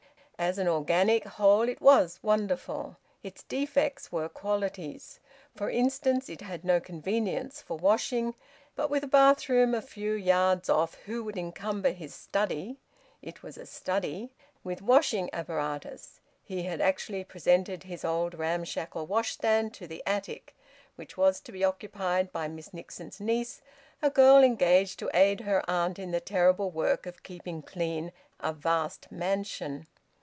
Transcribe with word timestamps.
As 0.43 0.57
an 0.57 0.67
organic 0.67 1.23
whole 1.25 1.69
it 1.69 1.79
was 1.79 2.19
wonderful. 2.23 2.97
Its 3.21 3.43
defects 3.43 4.11
were 4.11 4.27
qualities. 4.27 5.19
For 5.55 5.69
instance, 5.69 6.29
it 6.29 6.41
had 6.41 6.65
no 6.65 6.79
convenience 6.79 7.61
for 7.61 7.77
washing; 7.77 8.33
but 8.75 8.89
with 8.89 9.03
a 9.03 9.07
bathroom 9.07 9.75
a 9.75 9.83
few 9.83 10.13
yards 10.13 10.67
off, 10.67 10.95
who 11.05 11.23
would 11.23 11.37
encumber 11.37 11.91
his 11.91 12.15
study 12.15 12.79
(it 13.21 13.43
was 13.43 13.55
a 13.55 13.67
study) 13.67 14.31
with 14.63 14.81
washing 14.81 15.29
apparatus? 15.31 16.19
He 16.43 16.63
had 16.63 16.81
actually 16.81 17.23
presented 17.23 17.83
his 17.83 18.03
old 18.03 18.33
ramshackle 18.33 19.05
washstand 19.05 19.75
to 19.75 19.85
the 19.85 20.01
attic 20.07 20.55
which 20.95 21.17
was 21.17 21.39
to 21.41 21.51
be 21.51 21.63
occupied 21.63 22.31
by 22.31 22.47
Mrs 22.47 22.73
Nixon's 22.73 23.19
niece, 23.19 23.61
a 24.01 24.09
girl 24.09 24.41
engaged 24.43 24.97
to 24.97 25.11
aid 25.13 25.41
her 25.41 25.63
aunt 25.69 25.99
in 25.99 26.09
the 26.09 26.19
terrible 26.19 26.71
work 26.71 27.05
of 27.05 27.21
keeping 27.21 27.61
clean 27.61 28.11
a 28.39 28.51
vast 28.51 29.11
mansion. 29.11 29.85